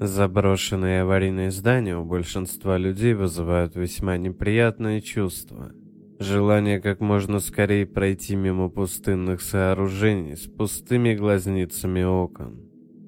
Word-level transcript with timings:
Заброшенные 0.00 1.02
аварийные 1.02 1.50
здания 1.50 1.98
у 1.98 2.04
большинства 2.04 2.78
людей 2.78 3.14
вызывают 3.14 3.74
весьма 3.74 4.16
неприятные 4.16 5.00
чувства. 5.00 5.72
Желание 6.20 6.80
как 6.80 7.00
можно 7.00 7.40
скорее 7.40 7.84
пройти 7.84 8.36
мимо 8.36 8.68
пустынных 8.68 9.40
сооружений 9.40 10.36
с 10.36 10.46
пустыми 10.46 11.14
глазницами 11.14 12.04
окон. 12.04 12.60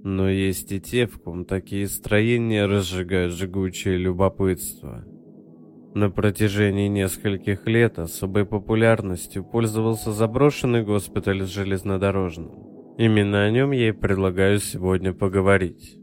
Но 0.02 0.28
есть 0.28 0.72
и 0.72 0.80
те, 0.80 1.06
в 1.06 1.20
ком 1.20 1.44
такие 1.44 1.86
строения 1.86 2.66
разжигают 2.66 3.34
жгучее 3.34 3.96
любопытство. 3.96 5.04
На 5.94 6.10
протяжении 6.10 6.88
нескольких 6.88 7.68
лет 7.68 8.00
особой 8.00 8.46
популярностью 8.46 9.44
пользовался 9.44 10.10
заброшенный 10.10 10.82
госпиталь 10.82 11.42
с 11.42 11.48
железнодорожным. 11.50 12.50
Именно 12.98 13.44
о 13.44 13.50
нем 13.52 13.70
я 13.70 13.90
и 13.90 13.92
предлагаю 13.92 14.58
сегодня 14.58 15.12
поговорить. 15.12 15.99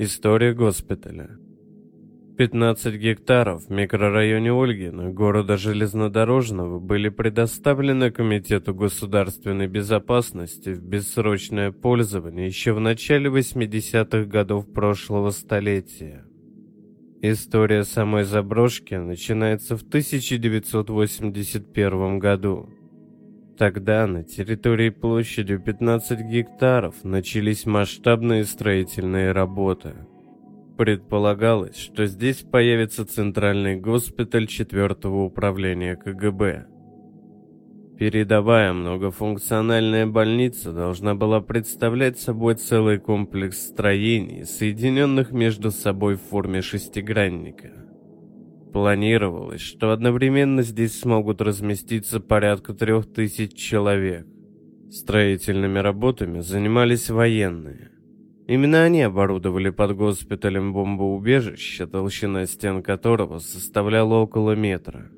История 0.00 0.54
госпиталя. 0.54 1.28
15 2.36 2.94
гектаров 2.94 3.64
в 3.64 3.70
микрорайоне 3.70 4.52
Ольгина 4.52 5.10
города 5.10 5.56
Железнодорожного 5.56 6.78
были 6.78 7.08
предоставлены 7.08 8.12
Комитету 8.12 8.76
государственной 8.76 9.66
безопасности 9.66 10.68
в 10.68 10.84
бессрочное 10.84 11.72
пользование 11.72 12.46
еще 12.46 12.74
в 12.74 12.80
начале 12.80 13.28
80-х 13.28 14.26
годов 14.26 14.72
прошлого 14.72 15.30
столетия. 15.30 16.24
История 17.20 17.82
самой 17.82 18.22
заброшки 18.22 18.94
начинается 18.94 19.76
в 19.76 19.82
1981 19.82 22.20
году. 22.20 22.70
Тогда 23.58 24.06
на 24.06 24.22
территории 24.22 24.90
площадью 24.90 25.58
15 25.60 26.20
гектаров 26.20 27.02
начались 27.02 27.66
масштабные 27.66 28.44
строительные 28.44 29.32
работы. 29.32 29.94
Предполагалось, 30.76 31.76
что 31.76 32.06
здесь 32.06 32.36
появится 32.36 33.04
центральный 33.04 33.74
госпиталь 33.74 34.46
4 34.46 34.94
управления 35.08 35.96
КГБ. 35.96 36.66
Передовая 37.98 38.72
многофункциональная 38.72 40.06
больница 40.06 40.70
должна 40.70 41.16
была 41.16 41.40
представлять 41.40 42.20
собой 42.20 42.54
целый 42.54 43.00
комплекс 43.00 43.58
строений, 43.58 44.44
соединенных 44.44 45.32
между 45.32 45.72
собой 45.72 46.14
в 46.14 46.22
форме 46.22 46.62
шестигранника– 46.62 47.72
Планировалось, 48.72 49.60
что 49.60 49.92
одновременно 49.92 50.62
здесь 50.62 50.98
смогут 50.98 51.40
разместиться 51.40 52.20
порядка 52.20 52.74
трех 52.74 53.12
тысяч 53.12 53.54
человек. 53.54 54.26
Строительными 54.90 55.78
работами 55.78 56.40
занимались 56.40 57.10
военные. 57.10 57.90
Именно 58.46 58.84
они 58.84 59.02
оборудовали 59.02 59.70
под 59.70 59.96
госпиталем 59.96 60.72
бомбоубежище, 60.72 61.86
толщина 61.86 62.46
стен 62.46 62.82
которого 62.82 63.38
составляла 63.38 64.14
около 64.14 64.54
метра. 64.54 65.10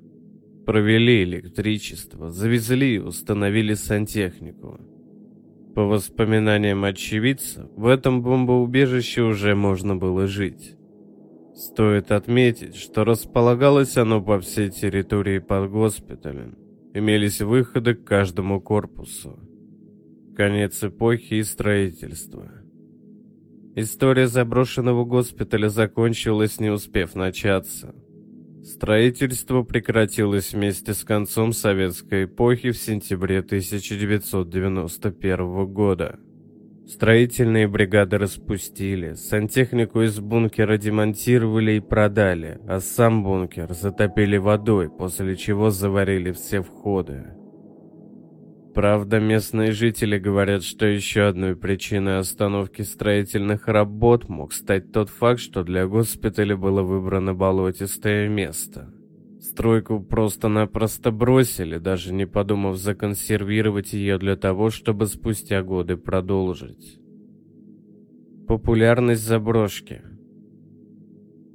Провели 0.67 1.23
электричество, 1.23 2.31
завезли 2.31 2.97
и 2.97 2.99
установили 2.99 3.75
сантехнику. 3.75 4.81
По 5.75 5.85
воспоминаниям 5.85 6.85
очевидцев, 6.85 7.67
в 7.77 7.87
этом 7.87 8.23
бомбоубежище 8.23 9.23
уже 9.23 9.55
можно 9.55 9.95
было 9.95 10.27
жить. 10.27 10.77
Стоит 11.61 12.11
отметить, 12.11 12.75
что 12.75 13.05
располагалось 13.05 13.97
оно 13.99 14.23
по 14.23 14.41
всей 14.41 14.71
территории 14.71 15.41
под 15.41 15.71
госпиталем. 15.71 16.57
Имелись 16.95 17.43
выходы 17.43 17.95
к 17.95 18.03
каждому 18.03 18.63
корпусу. 18.63 19.39
Конец 20.35 20.83
эпохи 20.83 21.35
и 21.35 21.43
строительства. 21.43 22.51
История 23.77 24.27
заброшенного 24.27 25.05
госпиталя 25.05 25.69
закончилась, 25.69 26.61
не 26.61 26.71
успев 26.71 27.15
начаться. 27.15 27.95
Строительство 28.65 29.63
прекратилось 29.63 30.55
вместе 30.55 30.95
с 30.95 31.05
концом 31.05 31.53
советской 31.53 32.25
эпохи 32.25 32.71
в 32.71 32.79
сентябре 32.79 33.41
1991 33.41 35.67
года. 35.67 36.19
Строительные 36.91 37.69
бригады 37.69 38.19
распустили, 38.19 39.15
сантехнику 39.15 40.03
из 40.03 40.19
бункера 40.19 40.77
демонтировали 40.77 41.75
и 41.75 41.81
продали, 41.81 42.59
а 42.67 42.81
сам 42.81 43.23
бункер 43.23 43.73
затопили 43.73 44.39
водой, 44.39 44.91
после 44.91 45.37
чего 45.37 45.71
заварили 45.71 46.33
все 46.33 46.63
входы. 46.63 47.29
Правда, 48.75 49.21
местные 49.21 49.71
жители 49.71 50.19
говорят, 50.19 50.65
что 50.65 50.85
еще 50.85 51.29
одной 51.29 51.55
причиной 51.55 52.19
остановки 52.19 52.83
строительных 52.83 53.69
работ 53.69 54.29
мог 54.29 54.53
стать 54.53 54.91
тот 54.91 55.11
факт, 55.11 55.39
что 55.39 55.63
для 55.63 55.87
госпиталя 55.87 56.57
было 56.57 56.83
выбрано 56.83 57.35
болотистое 57.35 58.29
место– 58.29 58.93
Стройку 59.51 60.01
просто-напросто 60.01 61.11
бросили, 61.11 61.79
даже 61.79 62.15
не 62.15 62.25
подумав 62.25 62.77
законсервировать 62.77 63.93
ее 63.95 64.17
для 64.17 64.37
того, 64.37 64.71
чтобы 64.71 65.07
спустя 65.07 65.65
годы 65.65 65.97
продолжить. 65.97 67.01
Популярность 68.47 69.27
заброшки 69.27 70.03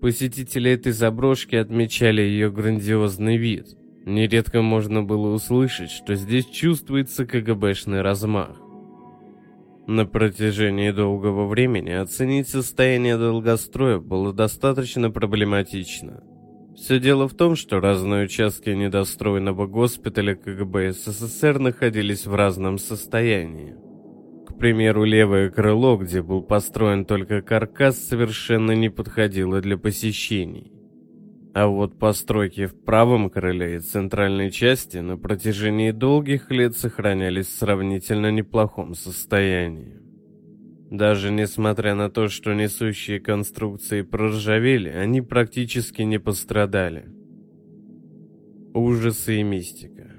Посетители 0.02 0.72
этой 0.72 0.92
заброшки 0.92 1.56
отмечали 1.56 2.22
ее 2.22 2.52
грандиозный 2.52 3.38
вид. 3.38 3.68
Нередко 4.06 4.62
можно 4.62 5.02
было 5.02 5.34
услышать, 5.34 5.90
что 5.90 6.16
здесь 6.16 6.48
чувствуется 6.48 7.26
КГБшный 7.26 8.02
размах. 8.02 8.60
На 9.88 10.06
протяжении 10.06 10.92
долгого 10.92 11.48
времени 11.48 11.92
оценить 11.92 12.50
состояние 12.50 13.18
долгостроя 13.18 14.00
было 14.00 14.34
достаточно 14.34 15.12
проблематично– 15.12 16.24
все 16.76 17.00
дело 17.00 17.28
в 17.28 17.34
том, 17.34 17.56
что 17.56 17.80
разные 17.80 18.26
участки 18.26 18.70
недостроенного 18.70 19.66
госпиталя 19.66 20.36
КГБ 20.36 20.92
СССР 20.94 21.60
находились 21.60 22.26
в 22.26 22.36
разном 22.36 22.78
состоянии. 22.78 23.76
К 24.48 24.58
примеру, 24.58 25.04
левое 25.04 25.50
крыло, 25.50 25.98
где 25.98 26.22
был 26.22 26.42
построен 26.42 27.06
только 27.06 27.42
каркас, 27.42 27.98
совершенно 27.98 28.72
не 28.72 28.90
подходило 28.90 29.62
для 29.62 29.78
посещений. 29.78 30.72
А 31.54 31.68
вот 31.68 31.98
постройки 31.98 32.66
в 32.66 32.84
правом 32.84 33.30
крыле 33.30 33.78
и 33.78 33.80
центральной 33.80 34.52
части 34.52 34.98
на 34.98 35.18
протяжении 35.18 35.92
долгих 35.92 36.52
лет 36.52 36.76
сохранялись 36.76 37.48
в 37.48 37.58
сравнительно 37.58 38.30
неплохом 38.30 38.94
состоянии. 38.94 40.05
Даже 40.92 41.32
несмотря 41.32 41.96
на 41.96 42.10
то, 42.10 42.28
что 42.28 42.54
несущие 42.54 43.20
конструкции 43.20 44.04
проржавели, 44.04 44.90
они 44.90 45.22
практически 45.22 46.04
не 46.04 46.20
пострадали. 46.20 47.06
Ужасы 48.74 49.40
и 49.40 49.44
мистика. 49.44 50.12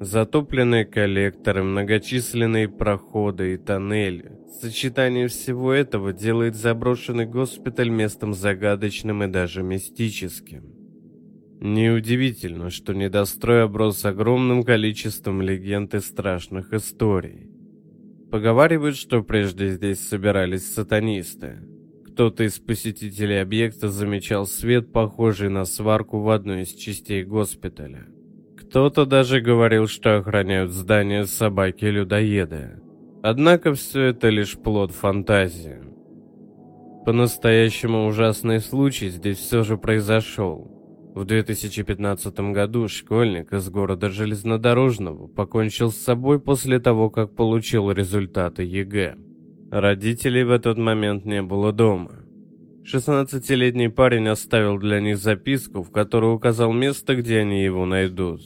Затопленные 0.00 0.84
коллекторы, 0.84 1.62
многочисленные 1.62 2.68
проходы 2.68 3.54
и 3.54 3.56
тоннели. 3.56 4.32
Сочетание 4.60 5.28
всего 5.28 5.72
этого 5.72 6.12
делает 6.12 6.54
заброшенный 6.54 7.24
госпиталь 7.24 7.88
местом 7.88 8.34
загадочным 8.34 9.24
и 9.24 9.28
даже 9.28 9.62
мистическим. 9.62 10.64
Неудивительно, 11.60 12.68
что 12.68 12.92
недострой 12.92 13.64
оброс 13.64 14.04
огромным 14.04 14.62
количеством 14.62 15.40
легенд 15.40 15.94
и 15.94 16.00
страшных 16.00 16.74
историй. 16.74 17.55
Поговаривают, 18.36 18.98
что 18.98 19.22
прежде 19.22 19.70
здесь 19.70 19.98
собирались 19.98 20.70
сатанисты. 20.74 21.56
Кто-то 22.04 22.44
из 22.44 22.58
посетителей 22.58 23.36
объекта 23.36 23.88
замечал 23.88 24.46
свет, 24.46 24.92
похожий 24.92 25.48
на 25.48 25.64
сварку 25.64 26.20
в 26.20 26.28
одной 26.28 26.64
из 26.64 26.74
частей 26.74 27.24
госпиталя. 27.24 28.04
Кто-то 28.58 29.06
даже 29.06 29.40
говорил, 29.40 29.86
что 29.86 30.18
охраняют 30.18 30.72
здание 30.72 31.24
собаки-людоеды. 31.24 32.78
Однако 33.22 33.72
все 33.72 34.02
это 34.02 34.28
лишь 34.28 34.58
плод 34.58 34.92
фантазии. 34.92 35.80
По-настоящему 37.06 38.04
ужасный 38.04 38.60
случай 38.60 39.08
здесь 39.08 39.38
все 39.38 39.62
же 39.62 39.78
произошел. 39.78 40.75
В 41.16 41.24
2015 41.24 42.38
году 42.52 42.88
школьник 42.88 43.50
из 43.54 43.70
города 43.70 44.10
Железнодорожного 44.10 45.28
покончил 45.28 45.90
с 45.90 45.96
собой 45.96 46.38
после 46.38 46.78
того, 46.78 47.08
как 47.08 47.34
получил 47.34 47.90
результаты 47.90 48.64
ЕГЭ. 48.64 49.16
Родителей 49.70 50.44
в 50.44 50.50
этот 50.50 50.76
момент 50.76 51.24
не 51.24 51.40
было 51.40 51.72
дома. 51.72 52.26
16-летний 52.84 53.88
парень 53.88 54.28
оставил 54.28 54.76
для 54.76 55.00
них 55.00 55.16
записку, 55.16 55.82
в 55.82 55.90
которой 55.90 56.34
указал 56.34 56.74
место, 56.74 57.16
где 57.16 57.38
они 57.38 57.64
его 57.64 57.86
найдут. 57.86 58.42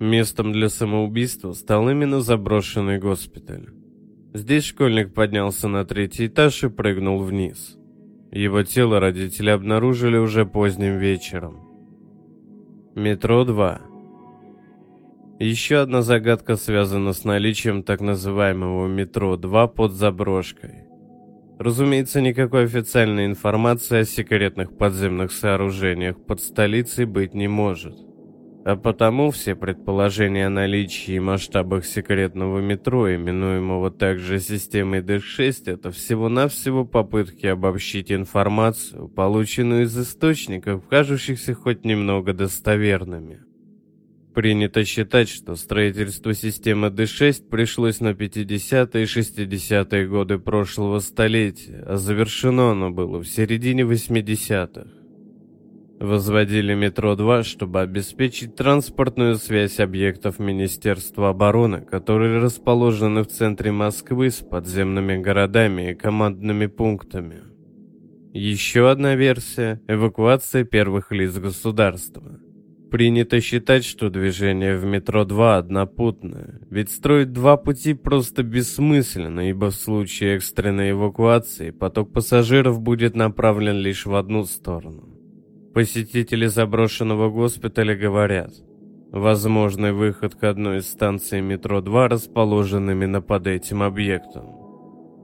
Местом 0.00 0.52
для 0.52 0.70
самоубийства 0.70 1.52
стал 1.52 1.90
именно 1.90 2.22
заброшенный 2.22 2.98
госпиталь. 2.98 3.68
Здесь 4.32 4.64
школьник 4.64 5.12
поднялся 5.12 5.68
на 5.68 5.84
третий 5.84 6.28
этаж 6.28 6.64
и 6.64 6.70
прыгнул 6.70 7.22
вниз. 7.22 7.76
Его 8.32 8.62
тело 8.62 8.98
родители 8.98 9.50
обнаружили 9.50 10.16
уже 10.16 10.46
поздним 10.46 10.96
вечером. 10.96 11.65
Метро 12.96 13.44
2. 13.44 13.80
Еще 15.38 15.80
одна 15.80 16.00
загадка 16.00 16.56
связана 16.56 17.12
с 17.12 17.24
наличием 17.24 17.82
так 17.82 18.00
называемого 18.00 18.86
метро 18.86 19.36
2 19.36 19.66
под 19.66 19.92
заброшкой. 19.92 20.86
Разумеется, 21.58 22.22
никакой 22.22 22.64
официальной 22.64 23.26
информации 23.26 23.98
о 23.98 24.04
секретных 24.06 24.78
подземных 24.78 25.30
сооружениях 25.32 26.16
под 26.24 26.40
столицей 26.40 27.04
быть 27.04 27.34
не 27.34 27.48
может. 27.48 28.05
А 28.66 28.74
потому 28.74 29.30
все 29.30 29.54
предположения 29.54 30.48
о 30.48 30.50
наличии 30.50 31.14
и 31.14 31.20
масштабах 31.20 31.86
секретного 31.86 32.58
метро, 32.58 33.14
именуемого 33.14 33.92
также 33.92 34.40
системой 34.40 35.02
D6, 35.02 35.70
это 35.70 35.92
всего-навсего 35.92 36.84
попытки 36.84 37.46
обобщить 37.46 38.10
информацию, 38.10 39.06
полученную 39.06 39.84
из 39.84 39.96
источников, 39.96 40.84
кажущихся 40.88 41.54
хоть 41.54 41.84
немного 41.84 42.32
достоверными. 42.32 43.38
Принято 44.34 44.84
считать, 44.84 45.28
что 45.28 45.54
строительство 45.54 46.34
системы 46.34 46.88
D6 46.88 47.48
пришлось 47.48 48.00
на 48.00 48.14
50-е 48.14 49.04
и 49.04 49.06
60-е 49.06 50.08
годы 50.08 50.40
прошлого 50.40 50.98
столетия, 50.98 51.84
а 51.86 51.98
завершено 51.98 52.72
оно 52.72 52.90
было 52.90 53.20
в 53.22 53.28
середине 53.28 53.82
80-х. 53.84 55.05
Возводили 55.98 56.74
метро-2, 56.74 57.42
чтобы 57.42 57.80
обеспечить 57.80 58.54
транспортную 58.54 59.36
связь 59.36 59.80
объектов 59.80 60.38
Министерства 60.38 61.30
обороны, 61.30 61.80
которые 61.80 62.38
расположены 62.38 63.22
в 63.22 63.28
центре 63.28 63.72
Москвы 63.72 64.30
с 64.30 64.40
подземными 64.40 65.16
городами 65.16 65.92
и 65.92 65.94
командными 65.94 66.66
пунктами. 66.66 67.44
Еще 68.34 68.90
одна 68.90 69.14
версия– 69.14 69.80
эвакуация 69.88 70.64
первых 70.64 71.12
лиц 71.12 71.32
государства. 71.38 72.40
Принято 72.90 73.40
считать, 73.40 73.86
что 73.86 74.10
движение 74.10 74.76
в 74.76 74.84
метро-2 74.84 75.56
однопутное, 75.56 76.60
ведь 76.68 76.90
строить 76.90 77.32
два 77.32 77.56
пути 77.56 77.94
просто 77.94 78.42
бессмысленно, 78.42 79.48
ибо 79.48 79.70
в 79.70 79.74
случае 79.74 80.36
экстренной 80.36 80.90
эвакуации 80.90 81.70
поток 81.70 82.12
пассажиров 82.12 82.82
будет 82.82 83.16
направлен 83.16 83.78
лишь 83.78 84.04
в 84.04 84.14
одну 84.14 84.44
сторону. 84.44 85.15
Посетители 85.76 86.46
заброшенного 86.46 87.28
госпиталя 87.28 87.94
говорят, 87.94 88.50
возможный 89.12 89.92
выход 89.92 90.34
к 90.34 90.42
одной 90.44 90.78
из 90.78 90.88
станций 90.88 91.42
метро 91.42 91.82
2, 91.82 92.08
расположенными 92.08 93.04
над 93.04 93.46
этим 93.46 93.82
объектом. 93.82 94.46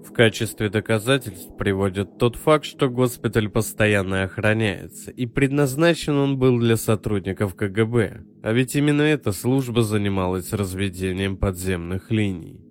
В 0.07 0.13
качестве 0.13 0.69
доказательств 0.69 1.57
приводят 1.57 2.19
тот 2.19 2.37
факт, 2.37 2.67
что 2.67 2.91
госпиталь 2.91 3.49
постоянно 3.49 4.25
охраняется, 4.25 5.11
и 5.11 5.25
предназначен 5.25 6.17
он 6.17 6.37
был 6.39 6.59
для 6.59 6.77
сотрудников 6.77 7.55
КГБ, 7.55 8.21
а 8.43 8.53
ведь 8.53 8.77
именно 8.77 9.01
эта 9.01 9.33
служба 9.33 9.83
занималась 9.83 10.53
разведением 10.53 11.39
подземных 11.39 12.11
линий. 12.11 12.62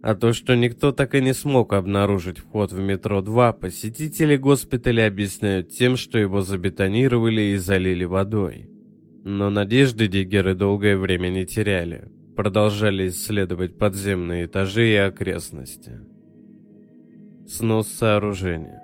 А 0.00 0.14
то, 0.14 0.32
что 0.32 0.54
никто 0.54 0.92
так 0.92 1.14
и 1.14 1.20
не 1.20 1.34
смог 1.34 1.72
обнаружить 1.72 2.38
вход 2.38 2.72
в 2.72 2.78
метро 2.78 3.20
2, 3.20 3.52
посетители 3.54 4.36
госпиталя 4.36 5.08
объясняют 5.08 5.70
тем, 5.70 5.96
что 5.96 6.18
его 6.18 6.40
забетонировали 6.40 7.40
и 7.40 7.56
залили 7.56 8.04
водой. 8.04 8.70
Но 9.24 9.50
надежды 9.50 10.06
диггеры 10.06 10.54
долгое 10.54 10.96
время 10.96 11.28
не 11.28 11.46
теряли. 11.46 12.12
Продолжали 12.36 13.08
исследовать 13.08 13.76
подземные 13.76 14.46
этажи 14.46 14.88
и 14.88 14.94
окрестности. 14.94 16.00
Снос 17.48 17.88
сооружения. 17.88 18.80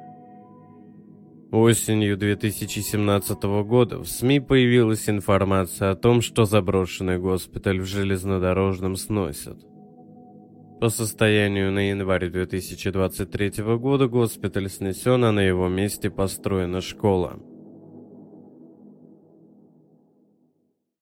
Осенью 1.53 2.17
2017 2.17 3.43
года 3.65 3.99
в 3.99 4.09
СМИ 4.09 4.41
появилась 4.41 5.09
информация 5.09 5.93
о 5.93 5.95
том, 5.95 6.21
что 6.21 6.47
заброшенный 6.47 7.19
госпиталь 7.19 7.81
в 7.81 7.85
железнодорожном 7.85 8.97
сносят. 8.97 9.74
По 10.85 10.91
состоянию 10.91 11.73
на 11.73 11.89
январь 11.89 12.29
2023 12.29 13.65
года 13.79 14.07
госпиталь 14.07 14.69
снесен, 14.69 15.25
а 15.25 15.33
на 15.33 15.41
его 15.41 15.67
месте 15.67 16.11
построена 16.11 16.83
школа. 16.83 17.41